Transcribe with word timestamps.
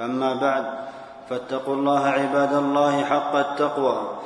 أما 0.00 0.34
بعد 0.34 0.64
فاتقوا 1.30 1.74
الله 1.74 2.06
عباد 2.06 2.54
الله 2.54 3.04
حق 3.04 3.36
التقوى. 3.36 4.18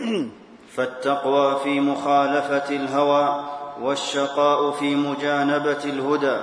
فالتقوى 0.76 1.56
في 1.64 1.80
مخالفة 1.80 2.76
الهوى 2.76 3.44
والشقاء 3.82 4.70
في 4.70 4.94
مجانبة 4.94 5.84
الهدى. 5.84 6.38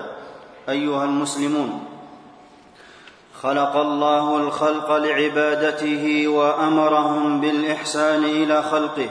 أيها 0.70 1.04
المسلمون 1.04 1.98
خلق 3.42 3.76
الله 3.76 4.38
الخلق 4.38 4.92
لعبادته 4.92 6.28
وأمرهم 6.28 7.42
بالإحسان 7.42 8.24
إلى 8.24 8.64
خلقه 8.64 9.10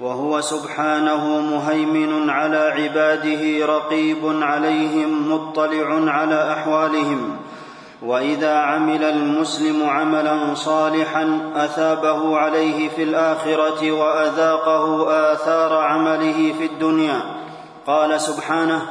وهو 0.00 0.40
سبحانه 0.40 1.40
مهيمن 1.40 2.30
على 2.30 2.58
عباده 2.58 3.66
رقيب 3.66 4.42
عليهم 4.42 5.32
مطلع 5.32 6.12
على 6.12 6.52
أحوالهم. 6.52 7.36
وإذا 8.06 8.54
عمل 8.54 9.04
المسلم 9.04 9.88
عملا 9.88 10.54
صالحا 10.54 11.52
أثابه 11.56 12.36
عليه 12.36 12.88
في 12.88 13.02
الآخرة 13.02 13.92
وأذاقه 13.92 15.08
آثار 15.32 15.72
عمله 15.72 16.54
في 16.58 16.66
الدنيا. 16.66 17.20
قال 17.86 18.20
سبحانه 18.20 18.82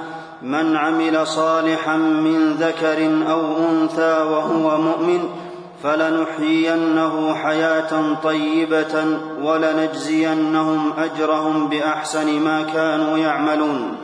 من 0.41 0.77
عمل 0.77 1.27
صالحا 1.27 1.97
من 1.97 2.53
ذكر 2.53 3.31
أو 3.31 3.41
أنثى 3.69 4.21
وهو 4.21 4.81
مؤمن 4.81 5.29
فلنحيينه 5.83 7.35
حياة 7.35 8.15
طيبة 8.23 9.19
ولنجزينهم 9.41 10.93
أجرهم 10.97 11.69
بأحسن 11.69 12.39
ما 12.39 12.61
كانوا 12.61 13.17
يعملون. 13.17 13.97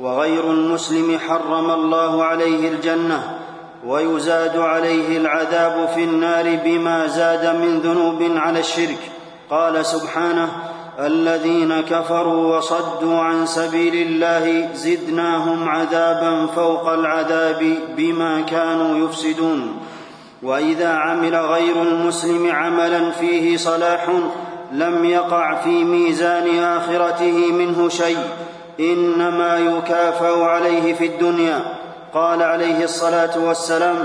وغير 0.00 0.50
المسلم 0.50 1.18
حرم 1.18 1.70
الله 1.70 2.24
عليه 2.24 2.68
الجنة 2.68 3.45
ويزاد 3.84 4.56
عليه 4.56 5.16
العذاب 5.16 5.88
في 5.94 6.04
النار 6.04 6.58
بما 6.64 7.06
زاد 7.06 7.56
من 7.56 7.80
ذنوب 7.80 8.22
على 8.36 8.58
الشرك. 8.58 8.98
قال 9.50 9.86
سبحانه 9.86 10.48
الذين 11.00 11.80
كفروا 11.80 12.56
وصدوا 12.56 13.18
عن 13.18 13.46
سبيل 13.46 13.94
الله 13.94 14.68
زدناهم 14.74 15.68
عذابا 15.68 16.46
فوق 16.46 16.88
العذاب 16.88 17.74
بما 17.96 18.40
كانوا 18.40 19.08
يفسدون. 19.08 19.76
وإذا 20.42 20.88
عمل 20.88 21.36
غير 21.36 21.82
المسلم 21.82 22.50
عملا 22.50 23.10
فيه 23.10 23.56
صلاح 23.56 24.08
لم 24.72 25.04
يقع 25.04 25.54
في 25.54 25.84
ميزان 25.84 26.58
آخرته 26.58 27.52
منه 27.52 27.88
شيء. 27.88 28.18
إنما 28.80 29.58
يكافأ 29.58 30.44
عليه 30.44 30.94
في 30.94 31.06
الدنيا. 31.06 31.60
قال 32.16 32.42
عليه 32.42 32.84
الصلاة 32.84 33.38
والسلام 33.38 33.96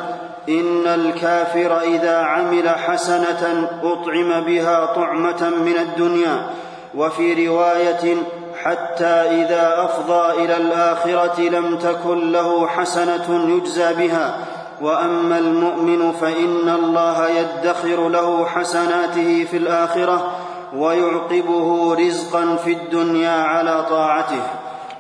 إن 0.50 0.88
الكافر 0.88 1.82
إذا 1.82 2.18
عمل 2.18 2.70
حسنة 2.70 3.70
أطعم 3.84 4.42
بها 4.42 4.86
طعمة 4.86 5.50
من 5.50 5.78
الدنيا. 5.78 6.50
وفي 6.96 7.48
رواية 7.48 8.16
حتى 8.64 9.06
إذا 9.06 9.86
أفضى 9.86 10.46
إلى 10.46 10.58
الآخرة 10.58 11.42
لم 11.42 11.78
تكن 11.78 12.32
له 12.32 12.68
حسنة 12.68 13.50
يجزى 13.50 13.94
بها. 13.94 14.38
وأما 14.82 15.38
المؤمن 15.38 16.12
فإن 16.12 16.70
الله 16.70 17.28
يدخر 17.30 18.10
له 18.10 18.46
حسناته 18.46 19.48
في 19.52 19.58
الآخرة 19.58 20.32
ويعقبه 20.76 21.96
رزقا 22.00 22.56
في 22.56 22.74
الدنيا 22.74 23.44
على 23.44 23.86
طاعته. 23.90 24.44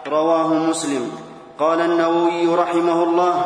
رواه 0.07 0.47
مسلم. 0.47 1.30
قال 1.61 1.81
النووي 1.81 2.55
رحمه 2.55 3.03
الله 3.03 3.45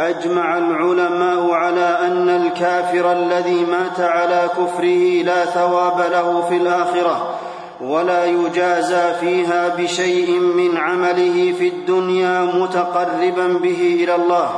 أجمع 0.00 0.58
العلماء 0.58 1.50
على 1.50 1.98
أن 2.00 2.28
الكافر 2.28 3.12
الذي 3.12 3.64
مات 3.64 4.00
على 4.00 4.48
كفره 4.58 5.22
لا 5.22 5.44
ثواب 5.44 6.00
له 6.12 6.42
في 6.48 6.56
الآخرة 6.56 7.34
ولا 7.80 8.24
يجازى 8.24 9.14
فيها 9.20 9.68
بشيء 9.68 10.40
من 10.40 10.76
عمله 10.76 11.54
في 11.58 11.68
الدنيا 11.68 12.40
متقربا 12.40 13.46
به 13.46 13.96
إلى 14.04 14.14
الله 14.14 14.50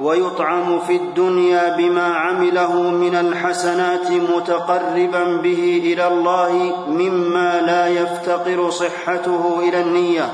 ويطعم 0.00 0.78
في 0.78 0.96
الدنيا 0.96 1.76
بما 1.76 2.14
عمله 2.14 2.80
من 2.90 3.14
الحسنات 3.14 4.10
متقربا 4.10 5.24
به 5.24 5.82
إلى 5.84 6.08
الله 6.08 6.74
مما 6.88 7.60
لا 7.60 7.88
يفتقر 7.88 8.70
صحته 8.70 9.60
إلى 9.68 9.80
النية. 9.80 10.28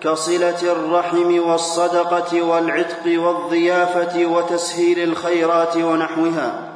كصلة 0.00 0.62
الرحم 0.62 1.48
والصدقة 1.48 2.42
والعتق 2.42 3.04
والضيافة 3.06 4.26
وتسهيل 4.26 4.98
الخيرات 5.02 5.76
ونحوها. 5.76 6.68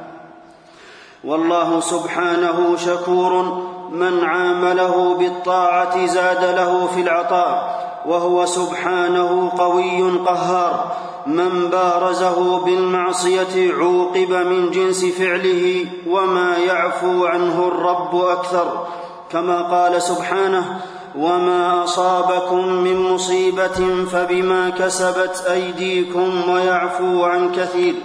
والله 1.23 1.79
سبحانه 1.79 2.77
شكور 2.77 3.43
من 3.91 4.23
عامله 4.23 5.15
بالطاعة 5.19 6.05
زاد 6.05 6.43
له 6.43 6.87
في 6.95 7.01
العطاء 7.01 7.85
وهو 8.05 8.45
سبحانه 8.45 9.51
قوي 9.57 10.01
قهار. 10.01 10.95
من 11.27 11.69
بارزه 11.69 12.59
بالمعصية 12.59 13.73
عوقب 13.73 14.31
من 14.31 14.71
جنس 14.71 15.05
فعله 15.05 15.85
وما 16.07 16.57
يعفو 16.57 17.25
عنه 17.25 17.67
الرب 17.67 18.15
أكثر. 18.15 18.87
كما 19.31 19.61
قال 19.61 20.01
سبحانه 20.01 20.81
وما 21.17 21.83
اصابكم 21.83 22.67
من 22.67 23.13
مصيبه 23.13 24.05
فبما 24.11 24.69
كسبت 24.69 25.43
ايديكم 25.51 26.49
ويعفو 26.49 27.23
عن 27.23 27.51
كثير 27.51 27.95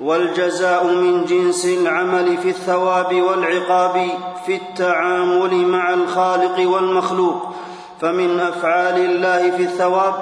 والجزاء 0.00 0.86
من 0.86 1.24
جنس 1.24 1.64
العمل 1.64 2.38
في 2.38 2.48
الثواب 2.48 3.14
والعقاب 3.14 4.08
في 4.46 4.56
التعامل 4.56 5.54
مع 5.66 5.94
الخالق 5.94 6.70
والمخلوق 6.70 7.54
فمن 8.00 8.40
افعال 8.40 9.04
الله 9.04 9.50
في 9.50 9.62
الثواب 9.62 10.14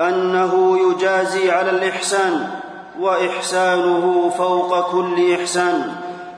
انه 0.00 0.78
يجازي 0.78 1.50
على 1.50 1.70
الاحسان 1.70 2.50
واحسانه 3.00 4.32
فوق 4.38 4.90
كل 4.92 5.34
احسان 5.34 5.92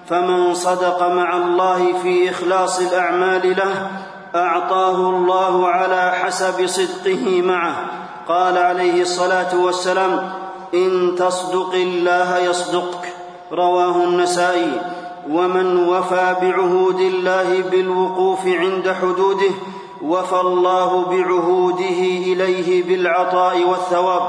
فمن 0.09 0.55
صدق 0.55 1.09
مع 1.09 1.37
الله 1.37 1.93
في 2.03 2.31
اخلاص 2.31 2.81
الاعمال 2.81 3.57
له 3.57 3.91
أعطاه 4.35 4.97
الله 5.11 5.69
على 5.69 6.13
حسب 6.13 6.67
صدقه 6.67 7.43
معه. 7.43 7.77
قال 8.29 8.59
عليه 8.59 9.03
الصلاة 9.03 9.57
والسلام 9.65 10.31
إن 10.75 11.15
تصدق 11.19 11.75
الله 11.75 12.39
يصدقك. 12.39 13.13
رواه 13.53 14.05
النسائي. 14.05 14.81
ومن 15.31 15.89
وفى 15.89 16.37
بعهود 16.43 17.01
الله 17.01 17.63
بالوقوف 17.71 18.47
عند 18.47 18.95
حدوده 19.03 19.51
وفى 20.03 20.41
الله 20.41 21.05
بعهوده 21.05 22.01
إليه 22.29 22.83
بالعطاء 22.83 23.65
والثواب. 23.69 24.23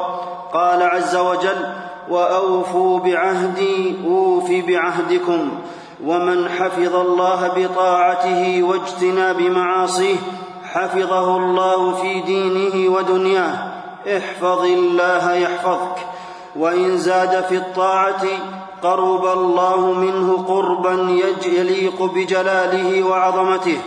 قال 0.53 0.83
عز 0.83 1.15
وجل 1.15 1.67
وأوفوا 2.09 2.99
بعهدي 2.99 3.95
أوف 4.07 4.51
بعهدكم. 4.51 5.51
ومن 6.03 6.49
حفظ 6.49 6.95
الله 6.95 7.47
بطاعته 7.55 8.63
واجتناب 8.63 9.41
معاصيه 9.41 10.17
حفظه 10.63 11.37
الله 11.37 11.95
في 11.95 12.21
دينه 12.21 12.95
ودنياه. 12.95 13.57
احفظ 14.17 14.65
الله 14.65 15.33
يحفظك. 15.33 15.97
وإن 16.55 16.97
زاد 16.97 17.43
في 17.43 17.57
الطاعة 17.57 18.23
قرب 18.83 19.25
الله 19.25 19.91
منه 19.93 20.45
قربا 20.47 20.93
يليق 21.45 22.03
بجلاله 22.03 23.03
وعظمته. 23.03 23.77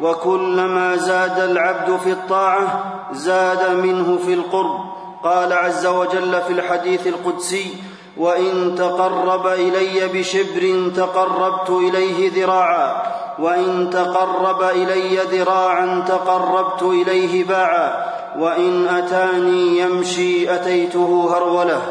وكلما 0.00 0.96
زاد 0.96 1.38
العبد 1.38 1.96
في 1.96 2.12
الطاعة 2.12 2.84
زاد 3.12 3.70
منه 3.70 4.18
في 4.26 4.34
القرب. 4.34 4.80
قال 5.24 5.52
عز 5.52 5.86
وجل 5.86 6.40
في 6.40 6.52
الحديث 6.52 7.06
القدسي 7.06 7.74
وإن 8.18 8.74
تقرب 8.78 9.46
إلي 9.46 10.08
بشبر 10.08 10.90
تقربت 10.96 11.70
إليه 11.70 12.44
ذراعا 12.44 13.02
وإن 13.38 13.90
تقرب 13.90 14.62
إلي 14.62 15.16
ذراعا 15.16 16.04
تقربت 16.08 16.82
إليه 16.82 17.44
باعا 17.44 18.04
وإن 18.38 18.88
أتاني 18.88 19.78
يمشي 19.78 20.54
أتيته 20.54 21.30
هرولة 21.32 21.82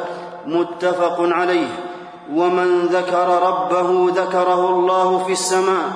متفق 0.46 1.18
عليه. 1.20 1.88
ومن 2.34 2.86
ذكر 2.86 3.28
ربه 3.48 4.12
ذكره 4.16 4.70
الله 4.70 5.24
في 5.26 5.32
السماء 5.32 5.92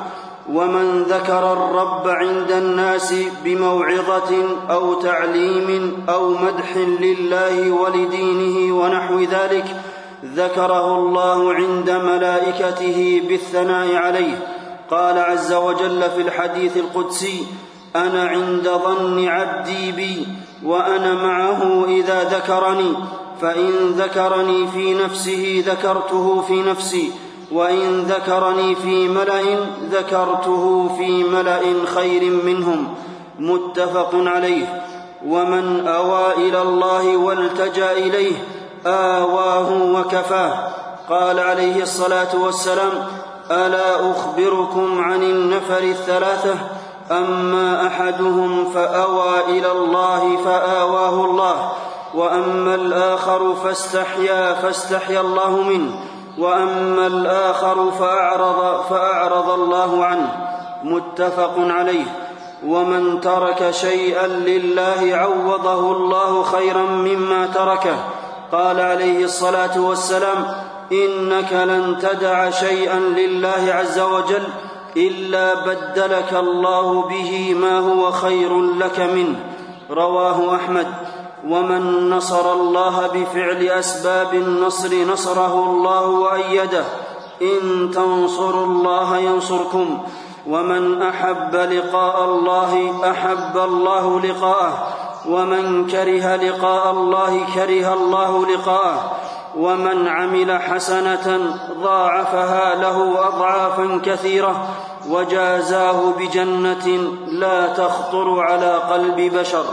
ومن 0.53 1.03
ذكر 1.03 1.53
الرب 1.53 2.07
عند 2.07 2.51
الناس 2.51 3.15
بموعظة 3.43 4.43
أو 4.69 4.93
تعليم 4.93 5.97
أو 6.09 6.29
مدح 6.29 6.77
لله 6.77 7.71
ولدينه 7.71 8.75
ونحو 8.75 9.19
ذلك 9.19 9.65
ذكره 10.25 10.97
الله 10.97 11.53
عند 11.53 11.89
ملائكته 11.89 13.21
بالثناء 13.27 13.95
عليه. 13.95 14.47
قال 14.91 15.17
عز 15.17 15.53
وجل 15.53 16.01
في 16.15 16.21
الحديث 16.21 16.77
القدسي 16.77 17.45
أنا 17.95 18.23
عند 18.23 18.69
ظن 18.69 19.27
عبدي 19.27 19.91
بي 19.91 20.27
وأنا 20.65 21.13
معه 21.13 21.85
إذا 21.87 22.23
ذكرني 22.23 22.93
فإن 23.41 23.71
ذكرني 23.97 24.67
في 24.67 24.93
نفسه 24.93 25.63
ذكرته 25.67 26.41
في 26.41 26.61
نفسي 26.61 27.11
وإن 27.51 28.01
ذكرني 28.01 28.75
في 28.75 29.07
ملأ 29.07 29.41
ذكرته 29.91 30.95
في 30.97 31.23
ملأ 31.23 31.85
خير 31.85 32.31
منهم. 32.45 32.87
متفق 33.39 34.09
عليه. 34.13 34.83
ومن 35.27 35.87
أوى 35.87 36.33
إلى 36.33 36.61
الله 36.61 37.17
والتجأ 37.17 37.91
إليه 37.91 38.33
آواه 38.87 39.83
وكفاه. 39.83 40.53
قال 41.09 41.39
عليه 41.39 41.83
الصلاة 41.83 42.35
والسلام 42.39 42.91
ألا 43.51 44.11
أخبركم 44.11 45.01
عن 45.01 45.23
النفر 45.23 45.83
الثلاثة؟ 45.83 46.55
أما 47.11 47.87
أحدهم 47.87 48.65
فأوى 48.73 49.39
إلى 49.47 49.71
الله 49.71 50.37
فآواه 50.45 51.25
الله 51.25 51.71
وأما 52.13 52.75
الآخر 52.75 53.55
فاستحيا 53.63 54.53
فاستحيا 54.53 55.21
الله 55.21 55.49
منه 55.49 55.91
وأما 56.37 57.07
الآخر 57.07 57.91
فأعرض 57.99 58.81
فأعرض 58.89 59.49
الله 59.49 60.05
عنه. 60.05 60.47
متفق 60.83 61.53
عليه. 61.57 62.05
ومن 62.67 63.21
ترك 63.21 63.71
شيئا 63.71 64.27
لله 64.27 65.15
عوضه 65.15 65.91
الله 65.91 66.43
خيرا 66.43 66.81
مما 66.81 67.45
تركه. 67.45 67.95
قال 68.51 68.79
عليه 68.79 69.25
الصلاة 69.25 69.79
والسلام 69.79 70.45
إنك 70.91 71.53
لن 71.53 71.97
تدع 72.01 72.49
شيئا 72.49 72.99
لله 72.99 73.63
عز 73.69 73.99
وجل 73.99 74.43
إلا 74.97 75.53
بدلك 75.53 76.33
الله 76.33 77.07
به 77.07 77.53
ما 77.53 77.79
هو 77.79 78.11
خير 78.11 78.61
لك 78.61 78.99
منه. 78.99 79.35
رواه 79.91 80.55
أحمد. 80.55 80.87
ومن 81.47 82.09
نصر 82.09 82.53
الله 82.53 83.07
بفعل 83.07 83.67
أسباب 83.67 84.33
النصر 84.33 85.05
نصره 85.05 85.63
الله 85.63 86.05
وأيده. 86.05 86.83
إن 87.41 87.91
تنصروا 87.95 88.65
الله 88.65 89.17
ينصركم. 89.17 90.03
ومن 90.47 91.01
أحب 91.01 91.55
لقاء 91.55 92.25
الله 92.25 92.93
أحب 93.11 93.57
الله 93.57 94.21
لقاءه. 94.21 95.00
ومن 95.29 95.87
كره 95.87 96.35
لقاء 96.35 96.91
الله 96.91 97.45
كره 97.55 97.93
الله 97.93 98.45
لقاءه 98.47 99.11
ومن 99.57 100.07
عمل 100.07 100.61
حسنة 100.61 101.55
ضاعفها 101.83 102.75
له 102.75 103.27
أضعافا 103.27 104.01
كثيرة 104.05 104.67
وجازاه 105.09 106.13
بجنة 106.19 106.87
لا 107.27 107.67
تخطر 107.67 108.39
على 108.39 108.73
قلب 108.73 109.15
بشر. 109.15 109.65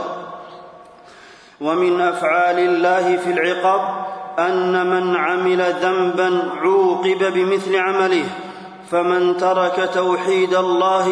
ومن 1.61 2.01
أفعال 2.01 2.59
الله 2.59 3.17
في 3.17 3.31
العقاب 3.31 4.05
أن 4.39 4.89
من 4.89 5.15
عمل 5.15 5.73
ذنبا 5.81 6.49
عوقب 6.61 7.33
بمثل 7.33 7.75
عمله 7.75 8.25
فمن 8.91 9.37
ترك 9.37 9.89
توحيد 9.93 10.53
الله 10.53 11.11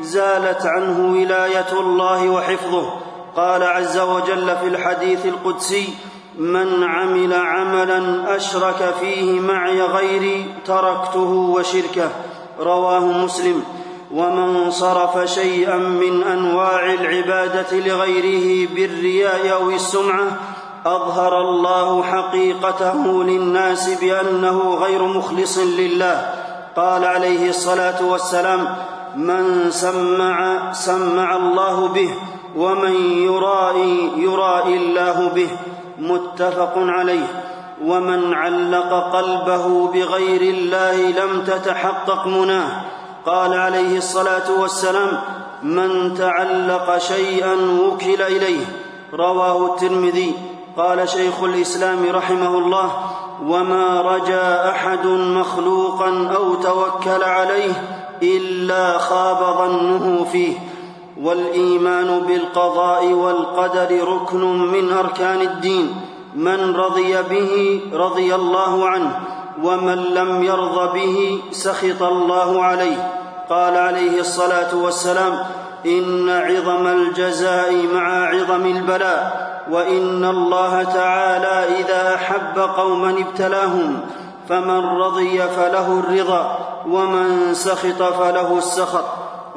زالت 0.00 0.66
عنه 0.66 1.12
ولاية 1.12 1.72
الله 1.72 2.28
وحفظه. 2.28 3.05
قال 3.36 3.62
عز 3.62 3.98
وجل 3.98 4.56
في 4.56 4.66
الحديث 4.66 5.26
القدسي 5.26 5.88
من 6.38 6.82
عمل 6.82 7.34
عملا 7.34 8.36
أشرك 8.36 8.94
فيه 9.00 9.40
معي 9.40 9.82
غيري 9.82 10.54
تركته 10.66 11.52
وشركه 11.56 12.08
رواه 12.60 13.00
مسلم. 13.00 13.62
ومن 14.14 14.70
صرف 14.70 15.30
شيئا 15.30 15.76
من 15.76 16.22
أنواع 16.22 16.92
العبادة 16.92 17.78
لغيره 17.78 18.68
بالرياء 18.74 19.52
أو 19.52 19.70
السمعة 19.70 20.26
أظهر 20.86 21.40
الله 21.40 22.02
حقيقته 22.02 23.24
للناس 23.24 23.88
بأنه 24.00 24.74
غير 24.74 25.02
مخلص 25.02 25.58
لله 25.58 26.34
قال 26.76 27.04
عليه 27.04 27.48
الصلاة 27.48 28.04
والسلام 28.04 28.76
من 29.16 29.70
سمع 29.70 30.72
سمع 30.72 31.36
الله 31.36 31.88
به 31.88 32.14
ومن 32.56 32.94
يرائي 33.22 34.12
يرائي 34.16 34.76
الله 34.76 35.28
به 35.34 35.48
متفق 35.98 36.72
عليه. 36.76 37.26
ومن 37.84 38.34
علق 38.34 39.12
قلبه 39.16 39.92
بغير 39.92 40.40
الله 40.40 40.96
لم 40.96 41.44
تتحقق 41.46 42.26
مناه. 42.26 42.84
قال 43.26 43.54
عليه 43.54 43.98
الصلاة 43.98 44.60
والسلام 44.60 45.20
من 45.62 46.14
تعلق 46.14 46.98
شيئا 46.98 47.54
وكل 47.54 48.22
إليه 48.22 48.64
رواه 49.14 49.74
الترمذي. 49.74 50.32
قال 50.76 51.08
شيخ 51.08 51.42
الإسلام 51.42 51.98
رحمه 52.10 52.58
الله 52.58 52.90
وما 53.42 54.00
رجا 54.00 54.70
أحد 54.70 55.06
مخلوقا 55.06 56.32
أو 56.36 56.54
توكل 56.54 57.22
عليه 57.24 57.72
إلا 58.22 58.98
خاب 58.98 59.56
ظنه 59.58 60.26
فيه 60.32 60.58
والإيمان 61.22 62.20
بالقضاء 62.20 63.06
والقدر 63.06 64.08
ركن 64.08 64.44
من 64.58 64.92
أركان 64.92 65.40
الدين. 65.40 66.00
من 66.34 66.76
رضي 66.76 67.22
به 67.22 67.80
رضي 67.92 68.34
الله 68.34 68.88
عنه 68.88 69.20
ومن 69.62 69.94
لم 69.94 70.42
يرض 70.42 70.92
به 70.92 71.40
سخط 71.50 72.02
الله 72.02 72.62
عليه. 72.62 73.12
قال 73.50 73.76
عليه 73.76 74.20
الصلاة 74.20 74.76
والسلام 74.76 75.38
إن 75.86 76.28
عظم 76.28 76.86
الجزاء 76.86 77.86
مع 77.94 78.26
عظم 78.26 78.66
البلاء 78.66 79.46
وإن 79.70 80.24
الله 80.24 80.82
تعالى 80.82 81.80
إذا 81.80 82.14
أحب 82.14 82.58
قوما 82.58 83.10
ابتلاهم 83.10 84.00
فمن 84.48 84.80
رضي 84.86 85.38
فله 85.42 86.00
الرضا 86.00 86.58
ومن 86.86 87.54
سخط 87.54 88.02
فله 88.02 88.58
السخط. 88.58 89.04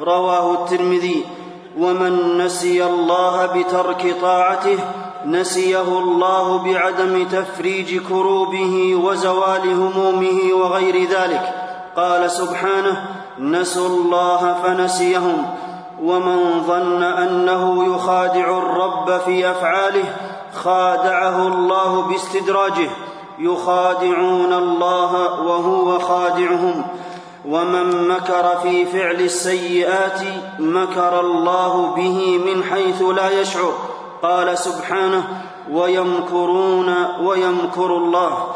رواه 0.00 0.52
الترمذي. 0.52 1.39
ومن 1.80 2.38
نسي 2.38 2.84
الله 2.84 3.46
بترك 3.46 4.16
طاعته 4.22 4.78
نسيه 5.26 5.98
الله 5.98 6.58
بعدم 6.58 7.24
تفريج 7.24 8.02
كروبه 8.08 8.94
وزوال 8.94 9.72
همومه 9.72 10.38
وغير 10.52 11.08
ذلك. 11.08 11.54
قال 11.96 12.30
سبحانه 12.30 13.04
نسوا 13.38 13.88
الله 13.88 14.56
فنسيهم. 14.64 15.46
ومن 16.02 16.62
ظن 16.66 17.02
أنه 17.02 17.94
يخادع 17.94 18.58
الرب 18.58 19.20
في 19.24 19.50
أفعاله 19.50 20.04
خادعه 20.54 21.48
الله 21.48 22.02
باستدراجه. 22.02 22.90
يخادعون 23.38 24.52
الله 24.52 25.12
وهو 25.40 25.98
خادعهم. 25.98 26.84
ومن 27.48 28.08
مكر 28.08 28.58
في 28.62 28.86
فعل 28.86 29.20
السيئات 29.20 30.20
مكر 30.58 31.20
الله 31.20 31.94
به 31.96 32.38
من 32.46 32.64
حيث 32.64 33.02
لا 33.02 33.40
يشعر. 33.40 33.72
قال 34.22 34.58
سبحانه 34.58 35.42
ويمكرون 35.72 36.94
ويمكر 37.22 37.96
الله. 37.96 38.46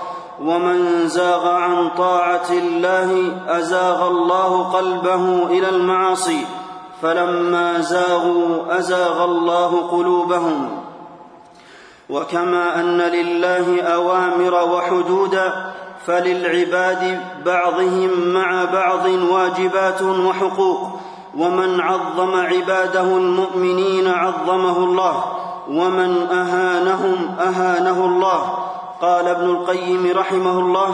ومن 0.40 1.08
زاغ 1.08 1.48
عن 1.48 1.88
طاعة 1.88 2.50
الله 2.50 3.32
أزاغ 3.48 4.08
الله 4.08 4.62
قلبه 4.62 5.46
إلى 5.46 5.68
المعاصي. 5.68 6.46
فلما 7.02 7.80
زاغوا 7.80 8.78
أزاغ 8.78 9.24
الله 9.24 9.88
قلوبهم. 9.90 10.80
وكما 12.10 12.80
أن 12.80 13.00
لله 13.00 13.82
أوامر 13.82 14.54
وحدودا 14.74 15.74
فللعباد 16.06 17.20
بعضهم 17.44 18.10
مع 18.28 18.64
بعض 18.64 19.06
واجبات 19.06 20.02
وحقوق 20.02 20.88
ومن 21.38 21.80
عظم 21.80 22.34
عباده 22.40 23.02
المؤمنين 23.02 24.08
عظمه 24.08 24.78
الله 24.78 25.24
ومن 25.68 26.26
أهانهم 26.30 27.36
أهانه 27.40 28.04
الله. 28.04 28.58
قال 29.00 29.28
ابن 29.28 29.50
القيم 29.50 30.12
رحمه 30.16 30.58
الله 30.58 30.90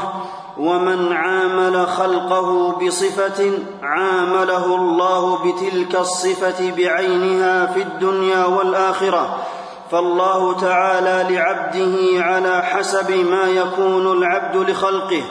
ومن 0.58 1.12
عامل 1.12 1.86
خلقه 1.86 2.72
بصفة 2.72 3.52
عامله 3.82 4.76
الله 4.76 5.38
بتلك 5.44 5.96
الصفة 5.96 6.72
بعينها 6.76 7.66
في 7.66 7.82
الدنيا 7.82 8.44
والآخرة. 8.46 9.36
فالله 9.90 10.60
تعالى 10.60 11.34
لعبده 11.34 12.24
على 12.24 12.62
حسب 12.62 13.10
ما 13.10 13.42
يكون 13.42 14.12
العبد 14.18 14.70
لخلقه 14.70 15.22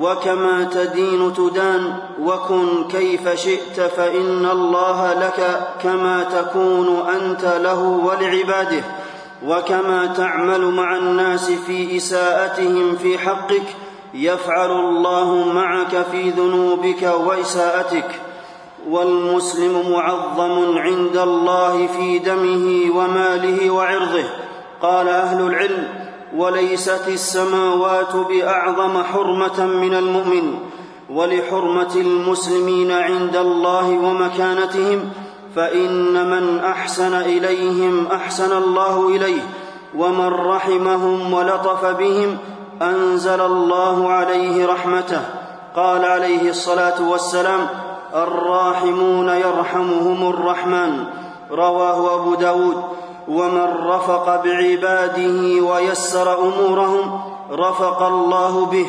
وكما 0.00 0.64
تدين 0.64 1.32
تدان 1.34 1.94
وكن 2.20 2.88
كيف 2.88 3.28
شئت 3.28 3.80
فإن 3.80 4.46
الله 4.46 5.14
لك 5.14 5.68
كما 5.82 6.24
تكون 6.24 7.08
أنت 7.08 7.44
له 7.44 7.82
ولعباده 7.82 8.84
وكما 9.46 10.06
تعمل 10.06 10.64
مع 10.64 10.96
الناس 10.96 11.50
في 11.50 11.96
إساءتهم 11.96 12.96
في 12.96 13.18
حقك 13.18 13.76
يفعل 14.14 14.70
الله 14.70 15.52
معك 15.54 16.06
في 16.12 16.30
ذنوبك 16.30 17.02
وإساءتك. 17.02 18.27
والمسلم 18.90 19.92
معظم 19.92 20.78
عند 20.78 21.16
الله 21.16 21.86
في 21.86 22.18
دمه 22.18 22.96
وماله 22.96 23.70
وعرضه. 23.70 24.24
قال 24.82 25.08
أهل 25.08 25.46
العلم 25.46 25.88
وليست 26.36 27.08
السماوات 27.08 28.16
بأعظم 28.16 29.02
حرمة 29.02 29.66
من 29.66 29.94
المؤمن 29.94 30.54
ولحرمة 31.10 31.94
المسلمين 31.96 32.92
عند 32.92 33.36
الله 33.36 33.88
ومكانتهم 33.90 35.10
فإن 35.56 36.30
من 36.30 36.58
أحسن 36.58 37.14
إليهم 37.14 38.06
أحسن 38.06 38.56
الله 38.56 39.08
إليه 39.08 39.42
ومن 39.96 40.28
رحمهم 40.28 41.32
ولطف 41.32 41.84
بهم 41.84 42.36
أنزل 42.82 43.40
الله 43.40 44.12
عليه 44.12 44.66
رحمته. 44.66 45.20
قال 45.76 46.04
عليه 46.04 46.50
الصلاة 46.50 47.08
والسلام 47.10 47.66
الراحمون 48.14 49.28
يرحمهم 49.28 50.30
الرحمن 50.30 51.04
رواه 51.50 52.14
أبو 52.14 52.34
داود. 52.34 52.82
ومن 53.28 53.68
رفق 53.86 54.44
بعباده 54.44 55.64
ويسر 55.64 56.38
أمورهم 56.38 57.20
رفق 57.50 58.02
الله 58.02 58.66
به. 58.66 58.86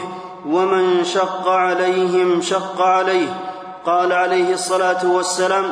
ومن 0.49 1.03
شق 1.03 1.47
عليهم 1.47 2.41
شق 2.41 2.81
عليه. 2.81 3.27
قال 3.85 4.13
عليه 4.13 4.53
الصلاة 4.53 5.15
والسلام 5.15 5.65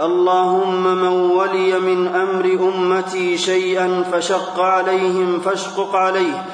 اللهم 0.00 0.82
من 0.82 1.30
ولي 1.30 1.78
من 1.78 2.14
أمر 2.14 2.44
أمتي 2.74 3.38
شيئا 3.38 4.04
فشق 4.12 4.60
عليهم 4.60 5.40
فاشقق 5.44 5.96
عليه. 5.96 6.44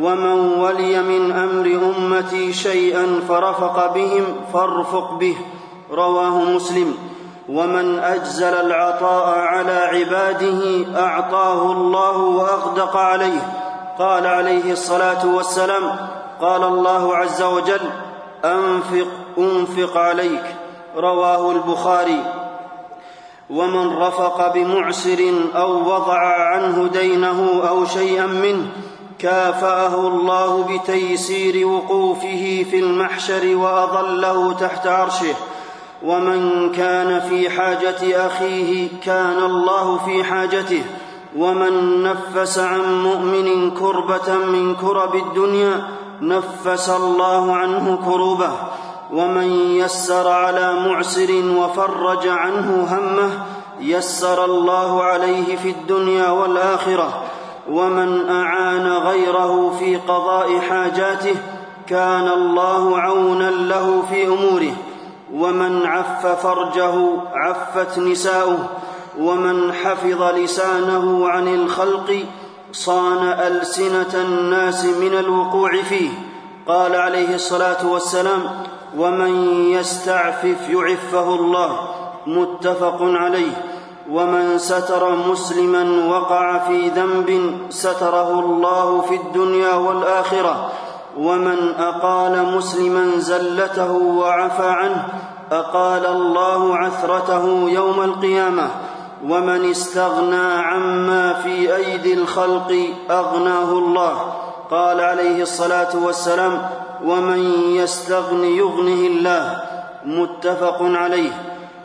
ومن 0.00 0.58
ولي 0.60 1.02
من 1.02 1.32
أمر 1.32 1.94
أمتي 1.96 2.52
شيئا 2.52 3.20
فرفق 3.28 3.94
بهم 3.94 4.24
فارفق 4.52 5.12
به. 5.12 5.36
رواه 5.94 6.38
مسلم 6.38 6.94
ومن 7.48 7.98
أجزل 7.98 8.54
العطاء 8.54 9.38
على 9.38 9.72
عباده 9.72 10.86
أعطاه 11.00 11.72
الله 11.72 12.18
وأغدق 12.18 12.96
عليه. 12.96 13.52
قال 13.98 14.26
عليه 14.26 14.72
الصلاة 14.72 15.26
والسلام 15.26 15.96
قال 16.40 16.64
الله 16.64 17.16
عز 17.16 17.42
وجل 17.42 17.80
أنفق 18.44 19.06
أنفق 19.38 19.96
عليك 19.96 20.56
رواه 20.96 21.50
البخاري. 21.52 22.22
ومن 23.50 23.96
رفق 23.96 24.54
بمعسر 24.54 25.32
أو 25.56 25.70
وضع 25.94 26.18
عنه 26.18 26.88
دينه 26.92 27.62
أو 27.68 27.84
شيئا 27.84 28.26
منه 28.26 28.66
كافأه 29.18 29.94
الله 30.08 30.64
بتيسير 30.64 31.66
وقوفه 31.66 32.66
في 32.70 32.78
المحشر 32.78 33.56
وأظله 33.56 34.52
تحت 34.52 34.86
عرشه. 34.86 35.34
ومن 36.04 36.72
كان 36.72 37.20
في 37.20 37.50
حاجة 37.50 38.26
اخيه 38.26 38.88
كان 39.04 39.42
الله 39.42 39.98
في 39.98 40.24
حاجته 40.24 40.82
ومن 41.36 42.02
نفس 42.02 42.58
عن 42.58 43.02
مؤمن 43.02 43.70
كربه 43.70 44.34
من 44.34 44.74
كرب 44.74 45.14
الدنيا 45.14 45.88
نفس 46.20 46.88
الله 46.88 47.56
عنه 47.56 47.98
كروبه 48.04 48.50
ومن 49.12 49.76
يسر 49.76 50.28
على 50.28 50.72
معسر 50.88 51.30
وفرج 51.58 52.28
عنه 52.28 52.86
همه 52.90 53.30
يسر 53.80 54.44
الله 54.44 55.02
عليه 55.02 55.56
في 55.56 55.70
الدنيا 55.70 56.30
والاخره 56.30 57.22
ومن 57.70 58.28
اعان 58.28 58.86
غيره 58.86 59.76
في 59.78 59.96
قضاء 59.96 60.60
حاجاته 60.60 61.34
كان 61.86 62.28
الله 62.28 62.98
عونا 62.98 63.50
له 63.50 64.02
في 64.10 64.26
اموره 64.26 64.72
ومن 65.34 65.86
عف 65.86 66.26
فرجه 66.26 66.94
عفت 67.34 67.98
نساؤه 67.98 68.58
ومن 69.18 69.72
حفظ 69.72 70.22
لسانه 70.22 71.28
عن 71.28 71.48
الخلق 71.48 72.24
صان 72.72 73.22
ألسنة 73.28 74.14
الناس 74.14 74.84
من 74.84 75.18
الوقوع 75.18 75.82
فيه. 75.82 76.10
قال 76.66 76.94
عليه 76.94 77.34
الصلاة 77.34 77.86
والسلام 77.86 78.42
ومن 78.98 79.32
يستعفف 79.70 80.68
يعفه 80.70 81.34
الله 81.34 81.88
متفق 82.26 82.98
عليه. 83.00 83.52
ومن 84.10 84.58
ستر 84.58 85.16
مسلما 85.16 86.06
وقع 86.06 86.58
في 86.58 86.88
ذنب 86.88 87.58
ستره 87.70 88.40
الله 88.40 89.00
في 89.00 89.14
الدنيا 89.14 89.74
والآخرة 89.74 90.72
ومن 91.18 91.74
أقال 91.78 92.54
مسلما 92.56 93.18
زلته 93.18 93.92
وعفى 93.92 94.66
عنه 94.66 95.06
أقال 95.52 96.06
الله 96.06 96.76
عثرته 96.76 97.44
يوم 97.68 98.00
القيامة 98.00 98.70
ومن 99.28 99.70
استغنى 99.70 100.52
عما 100.52 101.32
في 101.32 101.76
أيدي 101.76 102.14
الخلق 102.14 102.88
أغناه 103.10 103.70
الله 103.72 104.34
قال 104.70 105.00
عليه 105.00 105.42
الصلاة 105.42 105.96
والسلام 106.04 106.68
ومن 107.04 107.38
يستغن 107.66 108.44
يغنه 108.44 109.06
الله 109.06 109.62
متفق 110.04 110.78
عليه 110.80 111.32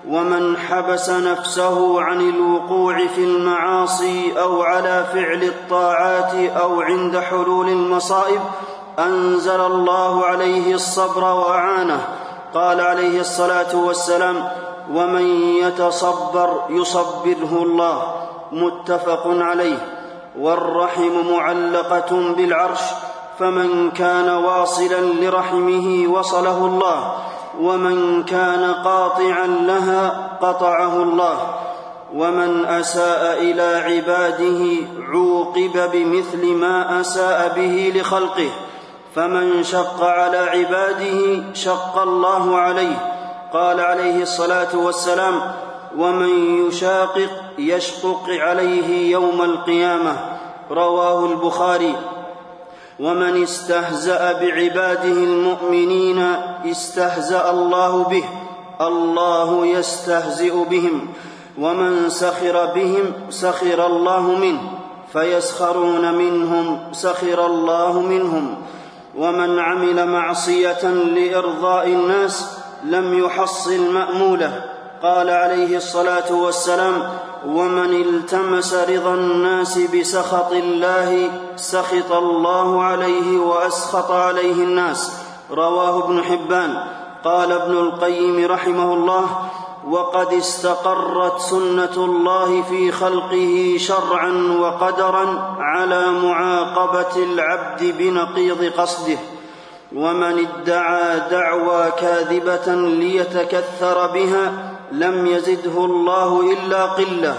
ومن 0.08 0.58
حبس 0.58 1.10
نفسه 1.10 2.02
عن 2.02 2.22
الوقوع 2.30 3.08
في 3.08 3.24
المعاصي 3.24 4.40
أو 4.40 4.62
على 4.62 5.06
فعل 5.14 5.44
الطاعات 5.44 6.34
أو 6.34 6.82
عند 6.82 7.20
حلول 7.20 7.70
المصائب 7.70 8.40
أنزل 9.00 9.62
الله 9.62 10.26
عليه 10.26 10.74
الصبر 10.74 11.24
وأعانه. 11.24 12.02
قال 12.54 12.82
عليه 12.82 13.20
الصلاة 13.20 13.76
والسلام 13.76 14.50
ومن 14.94 15.26
يتصبر 15.64 16.50
يصبره 16.70 17.64
الله. 17.64 18.02
متفق 18.52 19.24
عليه. 19.26 19.78
والرحم 20.40 21.32
معلقة 21.32 22.34
بالعرش 22.38 22.82
فمن 23.40 23.92
كان 23.92 24.30
واصلا 24.30 25.02
لرحمه 25.02 26.08
وصله 26.08 26.66
الله 26.66 27.14
ومن 27.62 28.24
كان 28.24 28.74
قاطعا 28.74 29.48
لها 29.48 30.30
قطعه 30.42 31.04
الله 31.04 31.38
ومن 32.16 32.66
أساء 32.66 33.42
إلى 33.42 33.82
عباده 33.86 34.88
عوقب 35.14 35.92
بمثل 35.94 36.46
ما 36.56 37.02
أساء 37.02 37.54
به 37.56 37.94
لخلقه. 37.96 38.50
فمن 39.16 39.64
شق 39.64 40.04
على 40.04 40.38
عباده 40.38 41.44
شق 41.54 41.98
الله 41.98 42.58
عليه. 42.58 43.16
قال 43.54 43.80
عليه 43.80 44.22
الصلاة 44.22 44.78
والسلام 44.78 45.42
ومن 45.98 46.30
يشاقق 46.68 47.30
يشقق 47.58 48.24
عليه 48.30 49.12
يوم 49.12 49.42
القيامة 49.42 50.18
رواه 50.72 51.26
البخاري 51.26 51.96
ومن 53.00 53.44
استهزأ 53.44 54.32
بعباده 54.32 55.18
المؤمنين 55.24 56.36
استهزأ 56.66 57.52
الله 57.52 58.04
به. 58.04 58.24
الله 58.82 59.66
يستهزئ 59.66 60.64
بهم. 60.70 61.08
ومن 61.60 62.10
سخر 62.10 62.66
بهم 62.66 63.14
سخر 63.30 63.86
الله 63.86 64.22
منه. 64.22 64.62
فيسخرون 65.14 66.14
منهم 66.14 66.80
سخر 66.92 67.46
الله 67.46 68.00
منهم 68.00 68.56
ومن 69.18 69.60
عمل 69.60 70.08
معصية 70.08 70.84
لإرضاء 70.90 71.88
الناس 71.88 72.60
لم 72.84 73.20
يحصل 73.20 73.94
مأمولة. 73.94 74.64
قال 75.04 75.30
عليه 75.30 75.78
الصلاة 75.78 76.34
والسلام 76.34 77.10
ومن 77.48 78.02
التمس 78.02 78.74
رضا 78.74 79.14
الناس 79.14 79.78
بسخط 79.78 80.52
الله 80.52 81.30
سخط 81.56 82.12
الله 82.12 82.84
عليه 82.84 83.40
وأسخط 83.40 84.12
عليه 84.12 84.64
الناس. 84.64 85.12
رواه 85.52 86.06
ابن 86.06 86.24
حبان. 86.24 86.84
قال 87.24 87.52
ابن 87.52 87.78
القيم 87.78 88.46
رحمه 88.52 88.94
الله 88.94 89.26
وقد 89.88 90.34
استقرت 90.34 91.40
سنة 91.40 91.96
الله 91.98 92.62
في 92.62 92.92
خلقه 92.92 93.76
شرعا 93.78 94.58
وقدرا 94.60 95.56
على 95.60 96.12
معاقبة 96.12 97.24
العبد 97.24 97.84
بنقيض 97.98 98.72
قصده. 98.78 99.18
ومن 99.96 100.48
ادعى 100.48 101.20
دعوى 101.32 101.92
كاذبة 101.92 102.76
ليتكثر 102.76 104.08
بها 104.08 104.52
لم 104.92 105.28
يزده 105.28 105.86
الله 105.86 106.54
إلا 106.54 106.86
قلة. 106.86 107.36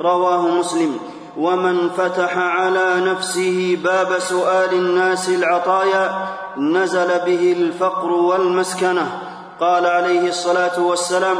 رواه 0.00 0.40
مسلم. 0.40 0.98
ومن 1.36 1.90
فتح 1.90 2.38
على 2.38 2.94
نفسه 2.96 3.78
باب 3.84 4.18
سؤال 4.18 4.72
الناس 4.72 5.28
العطايا 5.28 6.26
نزل 6.56 7.08
به 7.08 7.52
الفقر 7.58 8.12
والمسكنة. 8.12 9.20
قال 9.60 9.86
عليه 9.86 10.28
الصلاة 10.28 10.80
والسلام 10.80 11.36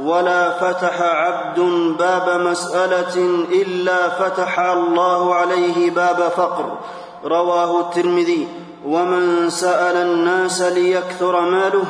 ولا 0.00 0.50
فتح 0.50 1.02
عبد 1.02 1.60
باب 1.98 2.40
مسألة 2.40 3.44
إلا 3.52 4.08
فتح 4.08 4.60
الله 4.60 5.34
عليه 5.34 5.90
باب 5.90 6.32
فقر. 6.36 6.78
رواه 7.24 7.80
الترمذي. 7.80 8.48
ومن 8.86 9.50
سأل 9.50 9.96
الناس 9.96 10.62
ليكثر 10.62 11.40
ماله 11.40 11.84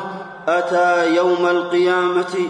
أتى 0.47 1.15
يوم 1.15 1.45
القيامة. 1.45 2.49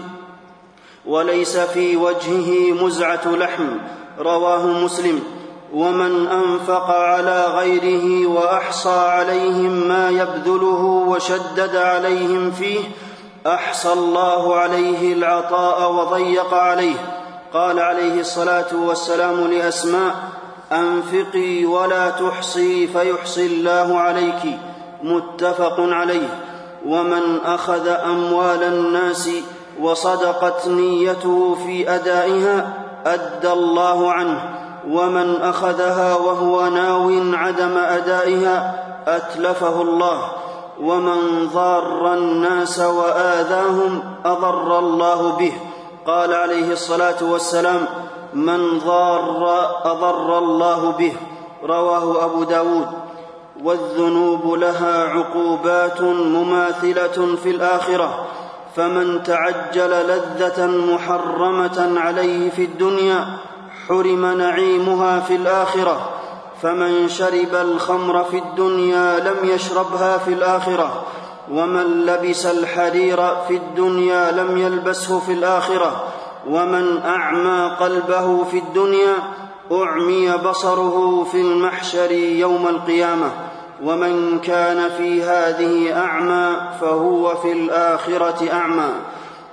وليس 1.06 1.56
في 1.56 1.96
وجهه 1.96 2.72
مزعة 2.84 3.26
لحم. 3.26 3.66
رواه 4.18 4.66
مسلم. 4.66 5.22
ومن 5.74 6.26
أنفق 6.26 6.90
على 6.90 7.46
غيره 7.46 8.26
وأحصى 8.26 8.98
عليهم 8.98 9.88
ما 9.88 10.10
يبذله 10.10 11.04
وشدد 11.08 11.76
عليهم 11.76 12.50
فيه 12.50 12.80
أحصى 13.46 13.92
الله 13.92 14.54
عليه 14.56 15.12
العطاء 15.12 15.92
وضيق 15.92 16.54
عليه. 16.54 16.96
قال 17.54 17.80
عليه 17.80 18.20
الصلاة 18.20 18.66
والسلام 18.86 19.40
لأسماء 19.40 20.14
أنفقي 20.72 21.64
ولا 21.64 22.10
تحصي 22.10 22.86
فيحصي 22.86 23.46
الله 23.46 23.98
عليك. 23.98 24.58
متفق 25.02 25.76
عليه. 25.78 26.28
ومن 26.86 27.40
أخذ 27.44 27.88
أموال 27.88 28.62
الناس 28.62 29.30
وصدقت 29.80 30.66
نيته 30.68 31.56
في 31.66 31.94
أدائها 31.94 32.72
أدى 33.06 33.52
الله 33.52 34.12
عنه. 34.12 34.40
ومن 34.90 35.36
أخذها 35.42 36.16
وهو 36.16 36.66
ناو 36.66 37.10
عدم 37.34 37.76
أدائها 37.76 38.84
أتلفه 39.06 39.82
الله. 39.82 40.32
ومن 40.80 41.48
ضار 41.54 42.14
الناس 42.14 42.78
واذاهم 42.80 44.02
اضر 44.24 44.78
الله 44.78 45.36
به 45.36 45.52
قال 46.06 46.34
عليه 46.34 46.72
الصلاه 46.72 47.22
والسلام 47.22 47.86
من 48.34 48.78
ضار 48.78 49.68
اضر 49.84 50.38
الله 50.38 50.90
به 50.98 51.12
رواه 51.62 52.24
أبو 52.24 52.44
داود. 52.44 52.88
والذنوب 53.62 54.54
لها 54.54 55.04
عقوبات 55.04 56.00
مماثله 56.02 57.36
في 57.42 57.50
الاخره 57.50 58.26
فمن 58.76 59.22
تعجل 59.22 59.90
لذه 59.90 60.66
محرمه 60.66 62.00
عليه 62.00 62.50
في 62.50 62.64
الدنيا 62.64 63.26
حرم 63.88 64.26
نعيمها 64.26 65.20
في 65.20 65.36
الاخره. 65.36 66.10
فمن 66.62 67.08
شرب 67.08 67.54
الخمر 67.54 68.24
في 68.24 68.38
الدنيا 68.38 69.18
لم 69.20 69.48
يشربها 69.48 70.18
في 70.18 70.32
الآخرة 70.32 71.02
ومن 71.50 72.06
لبس 72.06 72.46
الحرير 72.46 73.16
في 73.48 73.56
الدنيا 73.56 74.30
لم 74.30 74.58
يلبسه 74.58 75.20
في 75.20 75.32
الآخرة 75.32 76.04
ومن 76.48 77.02
أعمى 77.04 77.76
قلبه 77.80 78.44
في 78.44 78.58
الدنيا 78.58 79.14
أعمي 79.72 80.30
بصره 80.30 81.24
في 81.24 81.40
المحشر 81.40 82.12
يوم 82.12 82.68
القيامة 82.68 83.30
ومن 83.84 84.38
كان 84.38 84.90
في 84.98 85.22
هذه 85.22 85.98
أعمى 85.98 86.56
فهو 86.80 87.34
في 87.34 87.52
الآخرة 87.52 88.52
أعمى. 88.52 88.90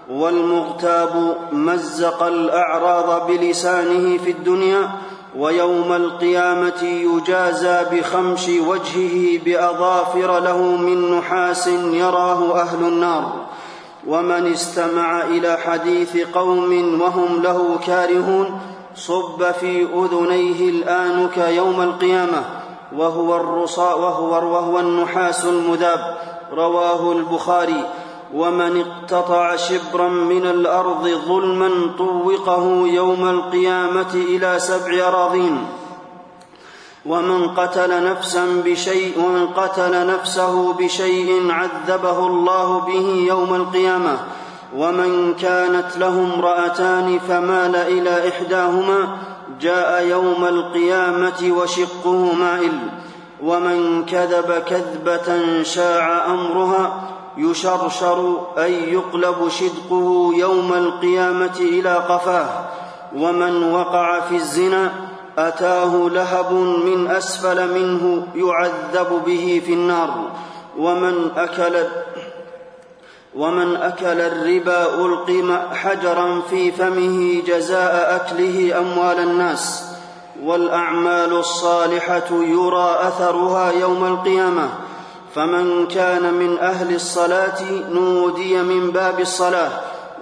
والمغتاب 0.10 1.38
مزق 1.52 2.24
الأعراض 2.24 3.28
بلسانه 3.28 4.18
في 4.18 4.32
الدنيا 4.32 4.92
ويوم 5.38 5.94
القيامة 5.94 6.84
يجازى 6.84 7.86
بخمش 7.92 8.48
وجهه 8.48 9.40
بأظافر 9.46 10.40
له 10.40 10.58
من 10.58 11.18
نحاس 11.18 11.68
يراه 11.68 12.62
أهل 12.62 12.84
النار. 12.84 13.34
ومن 14.08 14.52
استمع 14.52 15.22
إلى 15.22 15.58
حديث 15.66 16.18
قوم 16.18 17.02
وهم 17.02 17.42
له 17.42 17.80
كارهون 17.88 18.60
صب 18.96 19.52
في 19.52 19.88
أذنيه 19.94 20.70
الانك 20.70 21.38
يوم 21.38 21.82
القيامة 21.82 22.44
وهو 22.96 23.36
الرصا 23.36 23.94
وهو, 23.94 24.54
وهو 24.54 24.80
النحاس 24.80 25.46
المذاب. 25.46 26.18
رواه 26.54 27.12
البخاري. 27.12 27.86
ومن 28.34 28.84
اقتطع 28.86 29.56
شبرا 29.56 30.08
من 30.08 30.46
الأرض 30.46 31.08
ظلما 31.28 31.70
طوقه 31.98 32.88
يوم 32.88 33.30
القيامة 33.30 34.14
إلى 34.14 34.60
سبع 34.60 35.08
أراضين. 35.08 35.66
ومن 37.06 37.48
قتل 37.48 38.12
نفسا 38.12 38.46
بشيء 38.66 39.20
ومن 39.20 39.48
قتل 39.48 40.08
نفسه 40.08 40.74
بشيء 40.74 41.52
عذبه 41.52 42.28
الله 42.28 42.80
به 42.80 43.26
يوم 43.28 43.56
القيامة. 43.56 44.18
ومن 44.78 45.34
كانت 45.34 45.98
له 45.98 46.34
امرأتان 46.36 47.20
فمال 47.20 47.76
إلى 47.76 48.30
إحداهما 48.30 49.18
جاء 49.62 50.06
يوم 50.06 50.46
القيامة 50.46 51.54
وشقه 51.58 52.34
مائل 52.34 52.78
ومن 53.44 54.06
كذب 54.06 54.64
كذبة 54.68 55.64
شاع 55.64 56.26
أمرها 56.26 57.13
يشرشر 57.38 58.48
أي 58.58 58.94
يقلب 58.94 59.50
شدقه 59.50 60.32
يوم 60.36 60.74
القيامة 60.74 61.58
إلى 61.60 61.96
قفاه. 61.96 62.66
ومن 63.16 63.74
وقع 63.74 64.20
في 64.20 64.36
الزنا 64.36 64.92
أتاه 65.38 66.10
لهب 66.12 66.54
من 66.86 67.08
أسفل 67.08 67.74
منه 67.74 68.28
يعذب 68.36 69.22
به 69.26 69.62
في 69.66 69.74
النار. 69.74 70.32
ومن 70.78 71.32
أكل 71.38 71.76
ومن 73.36 73.76
أكل 73.76 74.20
الربا 74.22 74.96
القم 74.96 75.58
حجرا 75.74 76.42
في 76.50 76.72
فمه 76.72 77.42
جزاء 77.48 78.16
أكله 78.16 78.80
أموال 78.80 79.20
الناس. 79.20 79.94
والأعمال 80.44 81.34
الصالحة 81.34 82.30
يرى 82.32 82.98
أثرها 83.00 83.72
يوم 83.72 84.06
القيامة. 84.06 84.70
فمن 85.36 85.88
كان 85.88 86.34
من 86.34 86.58
أهل 86.58 86.96
الصلاة 86.96 87.62
نودي 87.92 88.62
من 88.62 88.92
باب 88.92 89.20
الصلاة 89.20 89.72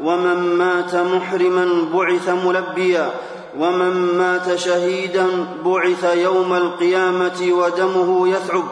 ومن 0.03 0.37
مات 0.57 0.95
محرما 0.95 1.85
بعث 1.93 2.29
ملبيا 2.29 3.11
ومن 3.59 4.17
مات 4.17 4.55
شهيدا 4.55 5.27
بعث 5.65 6.03
يوم 6.03 6.53
القيامة 6.53 7.49
ودمه 7.51 8.27
يثعب 8.27 8.63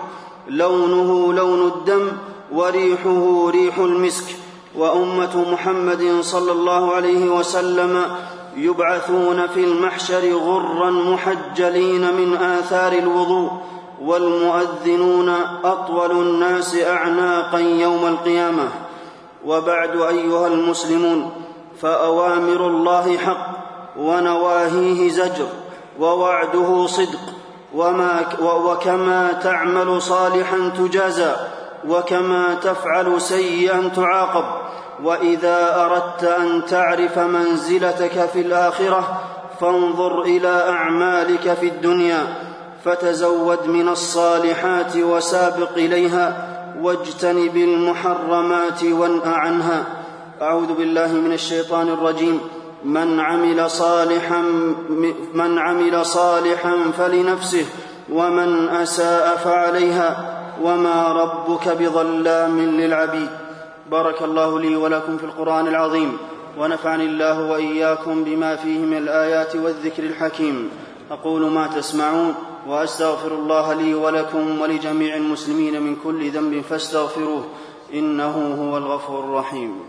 لونه 0.48 1.34
لون 1.34 1.68
الدم 1.68 2.12
وريحه 2.52 3.50
ريح 3.50 3.78
المسك. 3.78 4.26
وأمة 4.76 5.52
محمد 5.52 6.18
صلى 6.22 6.52
الله 6.52 6.96
عليه 6.96 7.30
وسلم 7.30 8.06
يبعثون 8.58 9.48
في 9.48 9.64
المحشر 9.64 10.34
غرا 10.34 10.92
محجلين 10.92 12.14
من 12.14 12.34
آثار 12.38 12.92
الوضوء. 12.94 13.52
والمؤذنون 14.02 15.30
أطول 15.64 16.12
الناس 16.12 16.76
أعناقا 16.76 17.60
يوم 17.60 18.06
القيامة. 18.06 18.68
وبعد 19.46 20.02
أيها 20.02 20.48
المسلمون 20.48 21.32
فأوامر 21.82 22.68
الله 22.68 23.18
حق 23.18 23.48
ونواهيه 23.98 25.10
زجر 25.10 25.48
ووعده 26.00 26.88
صدق 26.88 27.20
وما 27.76 28.26
وكما 28.42 29.34
تعمل 29.44 30.02
صالحا 30.02 30.72
تجازى 30.78 31.36
وكما 31.88 32.56
تفعل 32.64 33.22
سيئا 33.22 33.90
تعاقب. 33.96 34.46
وإذا 35.04 35.86
أردت 35.86 36.24
أن 36.24 36.66
تعرف 36.66 37.20
منزلتك 37.20 38.30
في 38.34 38.42
الآخرة 38.42 39.22
فانظر 39.62 40.22
إلى 40.22 40.70
أعمالك 40.70 41.54
في 41.54 41.68
الدنيا. 41.68 42.49
فتزود 42.86 43.68
من 43.68 43.90
الصالحات 43.90 44.98
وسابق 44.98 45.72
إليها 45.78 46.48
واجتنب 46.82 47.58
المحرمات 47.58 48.84
وانأ 48.84 49.28
عنها. 49.28 49.84
أعوذ 50.42 50.74
بالله 50.74 51.14
من 51.14 51.34
الشيطان 51.34 51.90
الرجيم. 51.90 52.40
من 52.84 53.20
عمل 53.20 53.70
صالحا 53.70 54.42
من 55.34 55.60
عمل 55.60 56.06
صالحا 56.06 56.76
فلنفسه 56.98 57.66
ومن 58.10 58.70
أساء 58.70 59.38
فعليها. 59.44 60.36
وما 60.64 61.08
ربك 61.08 61.70
بظلام 61.70 62.60
للعبيد. 62.60 63.30
بارك 63.92 64.22
الله 64.22 64.60
لي 64.60 64.76
ولكم 64.76 65.18
في 65.18 65.24
القرآن 65.24 65.68
العظيم. 65.68 66.18
ونفعني 66.58 67.04
الله 67.04 67.52
وإياكم 67.52 68.24
بما 68.24 68.56
فيه 68.56 68.80
من 68.80 68.98
الآيات 68.98 69.56
والذكر 69.56 70.04
الحكيم. 70.04 70.70
أقول 71.12 71.52
ما 71.52 71.68
تسمعون. 71.68 72.36
وأستغفر 72.68 73.36
الله 73.36 73.74
لي 73.74 73.94
ولكم 73.94 74.62
ولجميع 74.62 75.16
المسلمين 75.16 75.82
من 75.82 75.96
كل 75.96 76.32
ذنب 76.32 76.62
فاستغفروه 76.62 77.46
إنه 77.94 78.56
هو 78.62 78.78
الغفور 78.78 79.24
الرحيم. 79.24 79.82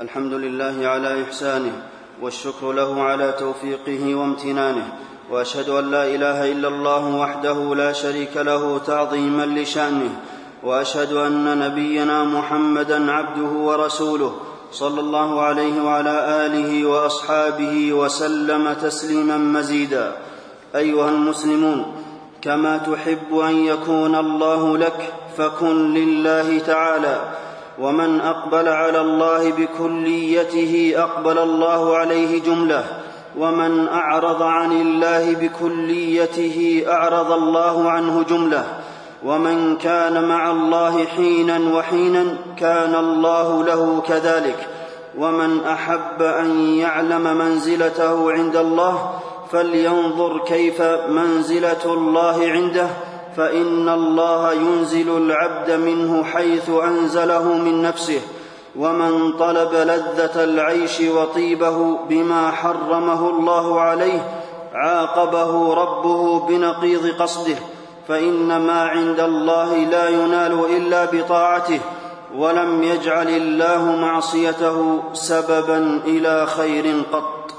الحمد 0.00 0.32
لله 0.32 0.88
على 0.88 1.22
إحسانه 1.22 1.88
والشكر 2.22 2.72
له 2.72 3.02
على 3.02 3.32
توفيقه 3.32 4.14
وامتنانه 4.14 4.98
وأشهد 5.30 5.68
أن 5.68 5.90
لا 5.90 6.04
إله 6.14 6.52
إلا 6.52 6.68
الله 6.68 7.16
وحده 7.16 7.74
لا 7.74 7.92
شريك 7.92 8.36
له 8.36 8.78
تعظيما 8.78 9.46
لشأنه 9.46 10.20
وأشهد 10.64 11.12
أن 11.12 11.58
نبينا 11.58 12.24
محمدا 12.24 13.12
عبده 13.12 13.52
ورسوله 13.58 14.32
صلى 14.72 15.00
الله 15.00 15.40
عليه 15.40 15.82
وعلى 15.82 16.46
آله 16.46 16.86
وأصحابه 16.86 17.92
وسلم 17.92 18.72
تسليما 18.72 19.36
مزيدا. 19.36 20.12
أيها 20.74 21.08
المسلمون 21.08 21.84
كما 22.42 22.78
تحب 22.78 23.38
أن 23.38 23.56
يكون 23.56 24.14
الله 24.14 24.78
لك 24.78 25.12
فكن 25.36 25.94
لله 25.94 26.58
تعالى 26.58 27.20
ومن 27.78 28.20
أقبل 28.20 28.68
على 28.68 29.00
الله 29.00 29.50
بكليته 29.50 30.92
أقبل 30.96 31.38
الله 31.38 31.96
عليه 31.96 32.42
جملة 32.42 32.84
ومن 33.38 33.88
أعرض 33.88 34.42
عن 34.42 34.72
الله 34.72 35.34
بكليته 35.34 36.84
أعرض 36.88 37.32
الله 37.32 37.90
عنه 37.90 38.22
جملة. 38.22 38.64
ومن 39.24 39.76
كان 39.76 40.28
مع 40.28 40.50
الله 40.50 41.04
حينا 41.04 41.76
وحينا 41.76 42.36
كان 42.58 42.94
الله 42.94 43.64
له 43.64 44.02
كذلك 44.08 44.68
ومن 45.18 45.64
احب 45.64 46.22
ان 46.22 46.74
يعلم 46.74 47.36
منزلته 47.36 48.32
عند 48.32 48.56
الله 48.56 49.10
فلينظر 49.52 50.38
كيف 50.38 50.82
منزله 51.08 51.84
الله 51.84 52.46
عنده 52.46 52.86
فان 53.36 53.88
الله 53.88 54.52
ينزل 54.52 55.16
العبد 55.16 55.70
منه 55.70 56.24
حيث 56.24 56.70
انزله 56.70 57.44
من 57.44 57.82
نفسه 57.82 58.20
ومن 58.76 59.32
طلب 59.32 59.74
لذه 59.74 60.44
العيش 60.44 61.00
وطيبه 61.00 61.98
بما 62.08 62.50
حرمه 62.50 63.28
الله 63.28 63.80
عليه 63.80 64.40
عاقبه 64.74 65.74
ربه 65.74 66.46
بنقيض 66.46 67.06
قصده 67.06 67.56
فان 68.08 68.56
ما 68.66 68.80
عند 68.82 69.20
الله 69.20 69.76
لا 69.76 70.08
ينال 70.08 70.54
إلا 70.76 71.04
بطاعته 71.04 71.80
ولم 72.36 72.82
يجعل 72.82 73.28
الله 73.28 73.96
معصيته 73.96 75.02
سببا 75.12 76.00
إلى 76.06 76.46
خير 76.46 77.02
قط. 77.12 77.52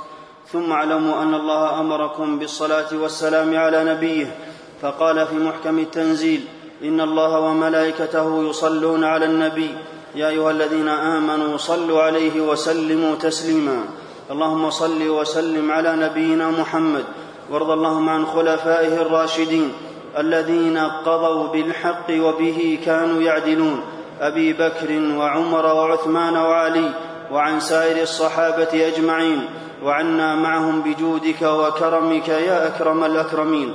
ثم 0.51 0.71
اعلموا 0.71 1.21
أن 1.21 1.33
الله 1.33 1.79
أمركم 1.79 2.39
بالصلاة 2.39 2.87
والسلام 2.93 3.57
على 3.57 3.83
نبيه 3.83 4.35
فقال 4.81 5.27
في 5.27 5.35
محكم 5.35 5.79
التنزيل 5.79 6.41
إن 6.83 7.01
الله 7.01 7.39
وملائكته 7.39 8.49
يصلون 8.49 9.03
على 9.03 9.25
النبي. 9.25 9.71
يا 10.15 10.27
أيها 10.29 10.51
الذين 10.51 10.87
آمنوا 10.87 11.57
صلوا 11.57 12.01
عليه 12.01 12.41
وسلموا 12.41 13.15
تسليما. 13.15 13.79
اللهم 14.31 14.69
صل 14.69 15.07
وسلم 15.07 15.71
على 15.71 15.95
نبينا 15.95 16.49
محمد. 16.49 17.03
وارض 17.51 17.69
اللهم 17.69 18.09
عن 18.09 18.25
خلفائه 18.25 19.01
الراشدين. 19.01 19.71
الذين 20.17 20.77
قضوا 20.77 21.47
بالحق 21.47 22.09
وبه 22.09 22.79
كانوا 22.85 23.21
يعدلون. 23.21 23.81
أبي 24.21 24.53
بكر 24.53 25.17
وعمر 25.17 25.65
وعثمان 25.65 26.37
وعلي 26.37 26.89
وعن 27.31 27.59
سائر 27.59 28.01
الصحابة 28.01 28.87
أجمعين. 28.87 29.45
وعنا 29.83 30.35
معهم 30.35 30.81
بجودك 30.81 31.41
وكرمك 31.41 32.27
يا 32.27 32.67
أكرم 32.67 33.03
الأكرمين. 33.03 33.73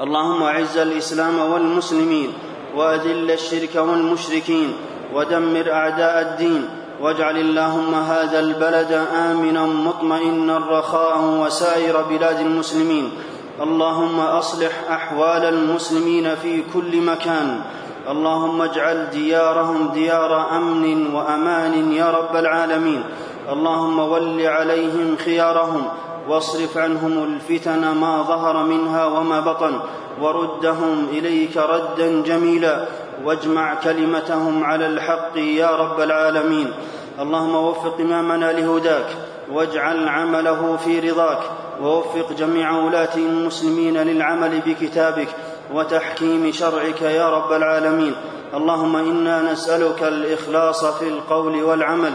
اللهم 0.00 0.42
أعز 0.42 0.78
الإسلام 0.78 1.38
والمسلمين 1.38 2.32
وأذل 2.76 3.30
الشرك 3.30 3.76
والمشركين 3.76 4.72
ودمر 5.14 5.72
أعداء 5.72 6.20
الدين. 6.22 6.68
واجعل 7.00 7.36
اللهم 7.36 7.94
هذا 7.94 8.40
البلد 8.40 8.92
آمنا 9.30 9.66
مطمئنا 9.66 10.58
رخاء 10.58 11.22
وسائر 11.22 12.02
بلاد 12.02 12.40
المسلمين. 12.40 13.10
اللهم 13.62 14.20
أصلح 14.20 14.90
أحوال 14.90 15.44
المسلمين 15.44 16.34
في 16.34 16.62
كل 16.74 17.00
مكان. 17.00 17.60
اللهم 18.10 18.62
اجعل 18.62 19.10
ديارهم 19.10 19.88
ديار 19.88 20.56
أمن 20.56 21.14
وأمان 21.14 21.92
يا 21.92 22.10
رب 22.10 22.36
العالمين. 22.36 23.02
اللهم 23.52 23.98
ول 23.98 24.46
عليهم 24.46 25.16
خيارهم 25.24 25.82
واصرف 26.28 26.78
عنهم 26.78 27.24
الفتن 27.24 27.90
ما 27.94 28.22
ظهر 28.22 28.62
منها 28.62 29.06
وما 29.06 29.40
بطن 29.40 29.80
وردهم 30.20 31.06
إليك 31.12 31.56
ردا 31.56 32.22
جميلا 32.22 32.84
واجمع 33.24 33.74
كلمتهم 33.74 34.64
على 34.64 34.86
الحق 34.86 35.36
يا 35.36 35.70
رب 35.76 36.00
العالمين. 36.00 36.72
اللهم 37.20 37.54
وفق 37.54 38.00
إمامنا 38.00 38.52
لهداك. 38.52 39.33
واجعل 39.52 40.08
عمله 40.08 40.76
في 40.76 41.10
رضاك 41.10 41.40
ووفق 41.82 42.32
جميع 42.32 42.78
ولاة 42.78 43.14
المسلمين 43.16 43.96
للعمل 43.96 44.60
بكتابك 44.66 45.28
وتحكيم 45.74 46.52
شرعك 46.52 47.02
يا 47.02 47.30
رب 47.30 47.52
العالمين. 47.52 48.14
اللهم 48.54 48.96
إنا 48.96 49.52
نسألك 49.52 50.02
الإخلاص 50.02 50.84
في 50.84 51.08
القول 51.08 51.62
والعمل. 51.62 52.12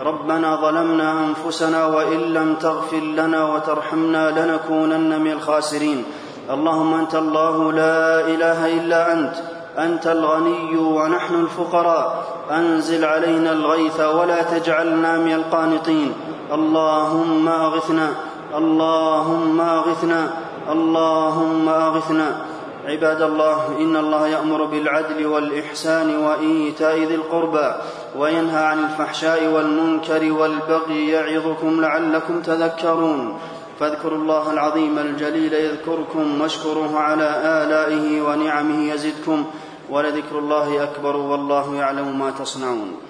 ربنا 0.00 0.56
ظلمنا 0.56 1.12
أنفسنا 1.12 1.86
وإن 1.86 2.18
لم 2.18 2.54
تغفر 2.54 3.00
لنا 3.00 3.44
وترحمنا 3.44 4.30
لنكونن 4.30 5.20
من 5.20 5.32
الخاسرين. 5.32 6.04
اللهم 6.50 6.94
أنت 6.94 7.14
الله 7.14 7.72
لا 7.72 8.20
إله 8.20 8.66
إلا 8.66 9.12
أنت. 9.12 9.34
أنت 9.78 10.06
الغني 10.06 10.76
ونحن 10.76 11.34
الفقراء. 11.34 12.24
أنزل 12.50 13.04
علينا 13.04 13.52
الغيث 13.52 14.00
ولا 14.00 14.42
تجعلنا 14.42 15.16
من 15.18 15.32
القانطين. 15.32 16.12
اللهم 16.52 17.48
أغثنا 17.48 18.08
اللهم 18.54 19.60
أغثنا 19.60 20.30
اللهم 20.72 21.68
أغثنا. 21.68 22.46
عباد 22.86 23.22
الله 23.22 23.78
إن 23.78 23.96
الله 23.96 24.26
يأمر 24.26 24.64
بالعدل 24.64 25.26
والإحسان 25.26 26.16
وإيتاء 26.16 26.96
ذي 26.98 27.14
القربى 27.14 27.74
وينهى 28.18 28.64
عن 28.64 28.78
الفحشاء 28.84 29.46
والمنكر 29.54 30.32
والبغي 30.32 31.08
يعظكم 31.08 31.80
لعلكم 31.80 32.40
تذكرون. 32.42 33.38
فاذكروا 33.80 34.18
الله 34.18 34.52
العظيم 34.52 34.98
الجليل 34.98 35.52
يذكركم 35.52 36.40
واشكروه 36.40 36.98
على 36.98 37.28
آلائه 37.44 38.22
ونعمه 38.22 38.92
يزدكم. 38.92 39.44
ولذكر 39.90 40.38
الله 40.38 40.82
أكبر 40.82 41.16
والله 41.16 41.74
يعلم 41.74 42.18
ما 42.18 42.30
تصنعون. 42.30 43.09